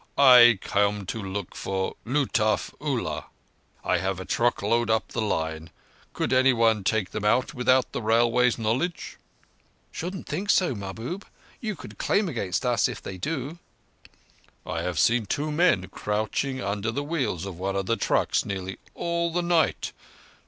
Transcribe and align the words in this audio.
I 0.17 0.57
come 0.63 1.05
to 1.05 1.21
look 1.21 1.53
for 1.55 1.93
Lutuf 2.05 2.73
Ullah. 2.81 3.27
I 3.83 3.99
have 3.99 4.19
a 4.19 4.25
truck 4.25 4.63
load 4.63 4.89
up 4.89 5.09
the 5.09 5.21
line. 5.21 5.69
Could 6.13 6.33
anyone 6.33 6.83
take 6.83 7.11
them 7.11 7.23
out 7.23 7.53
without 7.53 7.91
the 7.91 8.01
Railway's 8.01 8.57
knowledge?" 8.57 9.19
"Shouldn't 9.91 10.25
think 10.25 10.49
so, 10.49 10.73
Mahbub. 10.73 11.27
You 11.59 11.75
can 11.75 11.91
claim 11.97 12.27
against 12.27 12.65
us 12.65 12.87
if 12.87 12.99
they 12.99 13.19
do." 13.19 13.59
"I 14.65 14.81
have 14.81 14.97
seen 14.97 15.27
two 15.27 15.51
men 15.51 15.87
crouching 15.89 16.63
under 16.63 16.89
the 16.89 17.03
wheels 17.03 17.45
of 17.45 17.59
one 17.59 17.75
of 17.75 17.85
the 17.85 17.95
trucks 17.95 18.43
nearly 18.43 18.79
all 18.95 19.39
night. 19.43 19.91